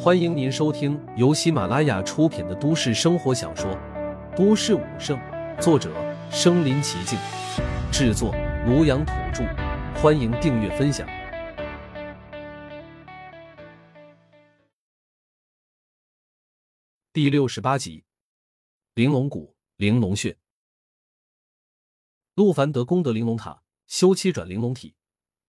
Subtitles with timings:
[0.00, 3.70] 欢迎您收听由喜马拉雅出品的都市生活小说
[4.36, 5.18] 《都市武圣》，
[5.60, 5.92] 作者：
[6.30, 7.18] 身临其境，
[7.92, 8.32] 制作：
[8.66, 9.44] 庐阳土著。
[10.00, 11.06] 欢迎订阅分享。
[17.12, 18.04] 第六十八集，
[18.94, 20.36] 玲珑骨、玲珑穴。
[22.36, 24.94] 陆凡得功德玲珑塔，修七转玲珑体，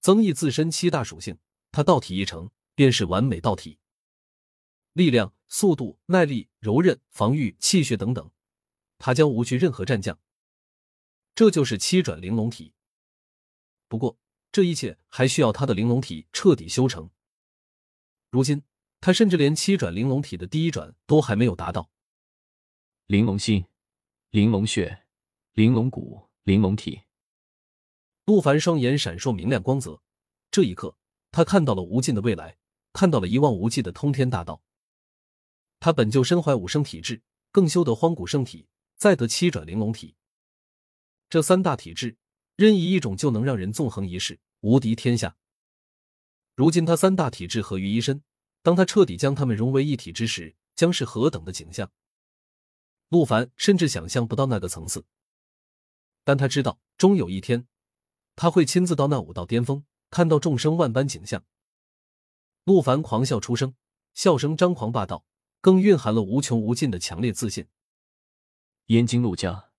[0.02, 1.38] 增益自身七大属性。
[1.71, 3.78] 他道体一成，便是完美道体。
[4.93, 8.32] 力量、速度、耐力、柔韧、防御、气血等等，
[8.97, 10.20] 他将无惧任何战将。
[11.36, 12.74] 这就是七转玲珑体。
[13.88, 14.18] 不过，
[14.52, 17.10] 这一切还需要他的玲珑体彻底修成。
[18.30, 18.64] 如今，
[19.00, 21.89] 他甚至连七转玲珑体的第一转都还没有达到。
[23.08, 23.66] 玲珑心、
[24.32, 25.06] 玲珑血、
[25.54, 27.02] 玲珑骨、玲珑体。
[28.25, 30.02] 陆凡双眼闪烁明亮光泽，
[30.52, 30.97] 这一刻，
[31.32, 32.58] 他看到了无尽的未来，
[32.94, 34.61] 看到了一望无际的通天大道。
[35.80, 40.16] 他本就身怀五生体质，更修得荒古圣体，再得七转玲珑体，
[41.30, 42.17] 这三大体质，
[42.55, 45.38] 任意一种就能让人纵横一世，无敌天下。
[46.55, 48.22] 如今他三大体质合于一身，
[48.61, 51.89] 当他彻底将他们融为一体之时，将是何等的景象？
[53.07, 55.05] 陆凡甚至想象不到那个层次，
[56.25, 57.66] 但他知道，终有一天，
[58.35, 61.44] 他会亲自到那武道巅峰，看到众生万般景象。
[62.66, 63.73] 陆凡狂笑出声，
[64.13, 65.25] 笑声张狂霸道。
[65.61, 67.67] 更蕴含了无穷无尽的强烈自信。
[68.88, 69.71] 燕京陆家，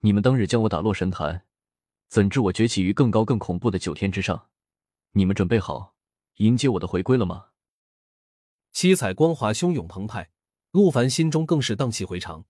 [0.00, 1.46] 你们当日将我打落神坛，
[2.08, 4.48] 怎知我崛起于更高更恐怖的九天之上？
[5.12, 5.94] 你们准备好
[6.36, 7.48] 迎接我的回归了吗？
[8.72, 10.30] 七彩光华汹涌澎湃，
[10.70, 12.44] 陆凡心中更是荡气回肠。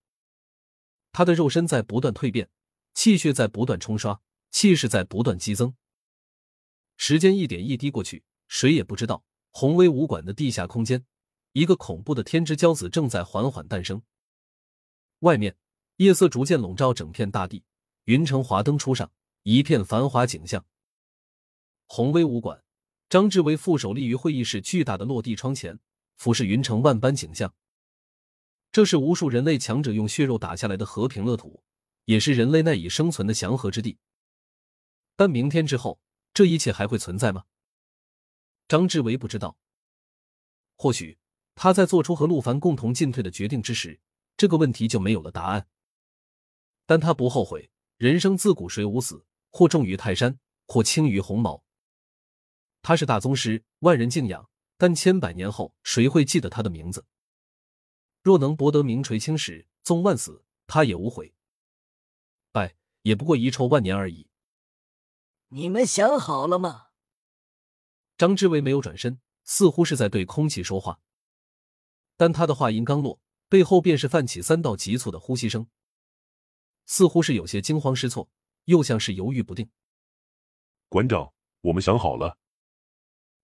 [1.12, 2.50] 他的肉身在不断蜕变，
[2.92, 5.74] 气血在不断冲刷，气势在不断激增。
[6.96, 11.06] 时间一点一滴过去，谁也不知道宏威武馆的地下空间。
[11.56, 14.02] 一个恐怖的天之骄子正在缓缓诞生。
[15.20, 15.56] 外面，
[15.96, 17.64] 夜色逐渐笼罩整片大地，
[18.05, 19.11] 云城华灯初上，
[19.42, 20.66] 一片繁华景象。
[21.86, 22.62] 宏威武馆，
[23.08, 25.80] 张志伟负手立于会议室巨大的落地窗前，
[26.16, 27.55] 俯视云城万般景象。
[28.70, 31.62] 这是无数人类强者用血肉打下来的和平乐土，
[32.05, 33.96] 也是人类赖以生存的祥和之地。
[35.16, 35.98] 但明天之后，
[36.34, 37.46] 这一切还会存在吗？
[38.68, 39.56] 张志伟不知道。
[40.77, 41.16] 或许。
[41.56, 43.98] 他在做出和陆凡共同进退的决定之时，
[44.36, 45.67] 这个问题就没有了答案。
[46.84, 51.64] 但他不后悔，人生自古谁无死，或重于泰山，或轻于鸿毛。
[52.83, 57.06] 他是大宗师，万人敬仰，但千百年后，谁会记得他的名字？
[58.22, 61.34] 若能博得名垂青史，纵万死，他也无悔。
[62.52, 64.28] 哎也不过遗臭万年而已。
[65.48, 66.89] 你们想好了吗？
[68.18, 71.00] 张志伟没有转身，似乎是在对空气说话。
[72.16, 75.66] 但他的话音刚落，背后便是泛起三道急促的呼吸声，
[76.86, 78.28] 似乎是有些惊慌失措，
[78.64, 79.68] 又像是犹豫不定。
[80.88, 82.38] 馆长，我们想好了。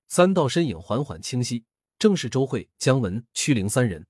[0.08, 1.64] 三道身影缓缓清晰，
[1.98, 4.06] 正是周慧、姜文、屈灵三人。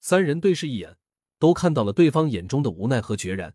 [0.00, 0.96] 三人对视一眼，
[1.38, 3.54] 都看到了对方眼中的无奈和决然，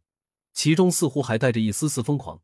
[0.53, 2.41] 其中似乎还带着一丝丝疯狂。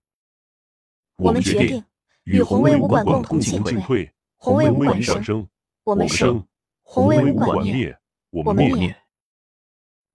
[1.18, 1.84] 我们决定
[2.24, 5.48] 与红威武馆共同进退，红威武馆生，
[5.84, 6.48] 我们生。
[6.94, 7.98] 宏威武馆灭，
[8.32, 9.02] 我们灭。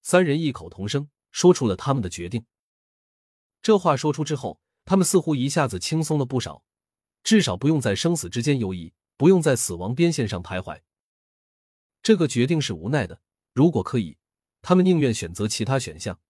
[0.02, 2.44] 三人异口同声说出了他们的决定。
[3.62, 6.62] 这话说出之后，他们似乎一下子轻松了不少，
[7.22, 10.82] 至少不用在生死之间犹疑，不用在死亡边线上徘徊。
[12.02, 13.22] 这个决定是无奈的，
[13.54, 14.18] 如果可以，
[14.60, 16.20] 他们宁愿选择其他选项。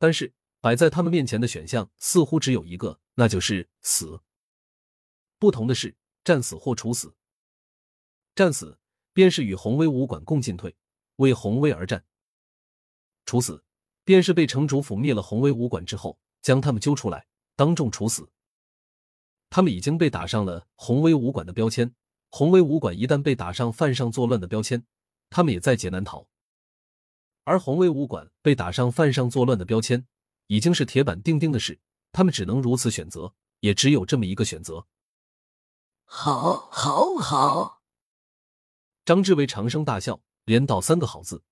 [0.00, 4.20] 但是摆在他们面前的选项似乎只有一个，那就是死。
[5.38, 7.14] 不同的是，战死或处死。
[8.34, 8.76] 战死。
[9.18, 10.76] 便是与宏威武馆共进退，
[11.16, 11.98] 为宏威而战；
[13.26, 13.64] 处死，
[14.04, 17.26] 便是被城主府灭了宏威武馆之后，将他们揪出来，
[17.56, 18.30] 当众处死。
[19.50, 21.92] 他们已经被打上了宏威武馆的标签，
[22.30, 24.86] 宏威武馆一旦被打上犯上作乱的标签，
[25.30, 26.28] 他们也在劫难逃。
[27.42, 30.06] 而宏威武馆被打上犯上作乱的标签，
[30.46, 31.80] 已经是铁板钉钉的事，
[32.12, 34.86] 他们只能如此选择，也只有这么一个选择。
[36.04, 37.77] 好，好，好。
[39.08, 41.42] 张志伟长声大笑，连道三个好字，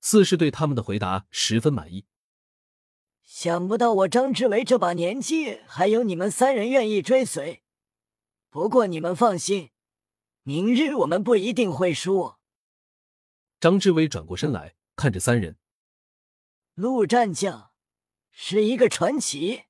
[0.00, 2.06] 似是对他们的回答十分满意。
[3.22, 7.62] 想不到我张志伟这把年纪，还有你们三人愿意追随。
[8.48, 9.72] 不过你们放心，
[10.42, 12.36] 明日我们不一定会输。
[13.60, 15.58] 张志伟转过身来看着三人，
[16.72, 17.72] 陆战将
[18.30, 19.64] 是一个传奇。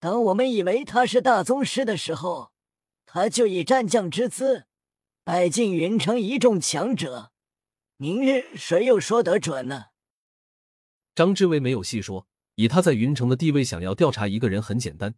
[0.00, 2.50] 当我们以为他是大宗师的时候，
[3.06, 4.64] 他就以战将之姿。
[5.30, 7.32] 带进云城一众强者，
[7.98, 9.88] 明日谁又说得准呢？
[11.14, 15.14] 张志伟没有细说，以他在云城的地位，想要调查一个人很简单。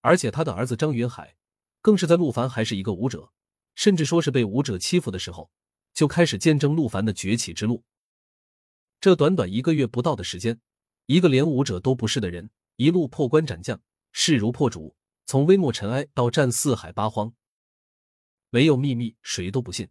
[0.00, 1.34] 而且他的儿子张云海，
[1.82, 3.32] 更是在陆凡还是一个武者，
[3.74, 5.50] 甚至说是被武者欺负的时候，
[5.92, 7.82] 就开始见证陆凡的崛起之路。
[9.00, 10.60] 这短短一个月不到的时间，
[11.06, 13.82] 一个连武者都不是的人，一路破关斩将，
[14.12, 14.94] 势如破竹，
[15.26, 17.34] 从微末尘埃到战四海八荒，
[18.54, 19.88] 没有秘密，谁都不信。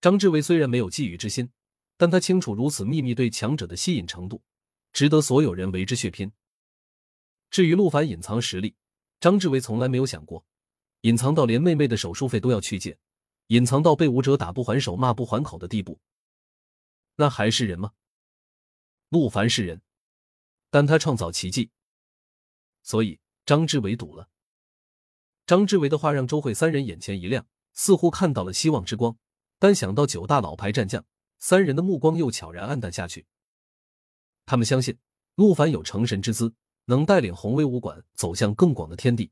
[0.00, 1.52] 张志伟虽然没有觊觎之心。
[1.98, 4.42] 但他清楚，如此秘密对强者的吸引程度，
[4.94, 6.32] 值得所有人为之血拼。
[7.50, 8.74] 至于陆凡隐藏实力，
[9.20, 10.44] 张志伟从来没有想过，
[11.02, 12.98] 隐藏到连妹妹的手术费都要去借，
[13.48, 16.00] 隐藏到被武者打不还手、骂不还口的地步，
[17.16, 17.92] 那还是人吗？
[19.10, 19.82] 陆凡是人，
[20.70, 21.70] 但他创造奇迹，
[22.82, 24.30] 所以张志伟赌了。
[25.46, 29.16] 张志伟的话让周慧三人眼前一亮，似乎看到了希望之光。
[29.58, 31.04] 但想到九大老牌战将。
[31.38, 33.26] 三人的目光又悄然暗淡下去。
[34.46, 34.98] 他们相信
[35.34, 36.54] 陆凡有成神之姿，
[36.86, 39.30] 能带领红威武馆走向更广的天地。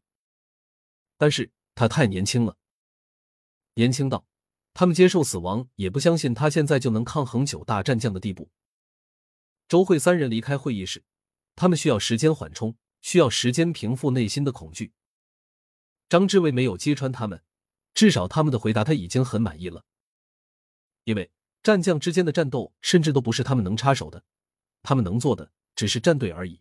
[1.16, 2.58] 但是他太年轻了，
[3.76, 4.26] 年轻到
[4.74, 8.50] 他们接受死亡也不相信他现在就能抗衡九大战将的地步。
[9.66, 11.02] 周慧三人离开会议室，
[11.56, 14.92] 他们需要时间缓冲，需要时间平复内心的恐惧。
[16.08, 17.42] 张志伟没有揭穿他们，
[17.94, 19.84] 至少他们的回答他已经很满意了，
[21.04, 21.30] 因为。
[21.62, 24.24] 战将之间的战斗，甚至都不是他们能插手的，
[24.82, 26.60] 他们能做的只是站队而已。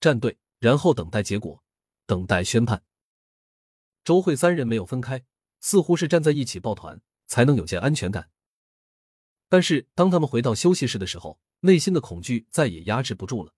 [0.00, 1.62] 站队，然后等待结果，
[2.04, 2.82] 等待宣判。
[4.02, 5.24] 周慧三人没有分开，
[5.60, 8.32] 似乎是站在一起抱团，才能有些安全感。
[9.48, 13.54] 但是当他们回到休息室的时候，内心的恐惧再也压制不住了。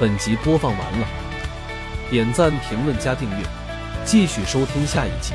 [0.00, 1.06] 本集播放完了，
[2.10, 3.46] 点赞、评论、加订阅。
[4.04, 5.32] 继续收听下一集。